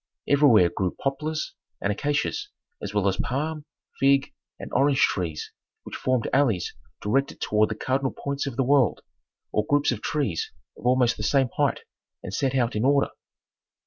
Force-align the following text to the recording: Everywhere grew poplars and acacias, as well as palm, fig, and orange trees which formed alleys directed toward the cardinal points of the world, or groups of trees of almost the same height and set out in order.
Everywhere 0.27 0.71
grew 0.75 0.95
poplars 0.99 1.53
and 1.79 1.91
acacias, 1.93 2.49
as 2.81 2.91
well 2.91 3.07
as 3.07 3.17
palm, 3.17 3.65
fig, 3.99 4.33
and 4.59 4.73
orange 4.73 4.99
trees 5.03 5.51
which 5.83 5.95
formed 5.95 6.27
alleys 6.33 6.73
directed 7.03 7.39
toward 7.39 7.69
the 7.69 7.75
cardinal 7.75 8.09
points 8.11 8.47
of 8.47 8.55
the 8.55 8.63
world, 8.63 9.01
or 9.51 9.63
groups 9.63 9.91
of 9.91 10.01
trees 10.01 10.51
of 10.75 10.87
almost 10.87 11.17
the 11.17 11.21
same 11.21 11.49
height 11.55 11.81
and 12.23 12.33
set 12.33 12.55
out 12.55 12.75
in 12.75 12.83
order. 12.83 13.11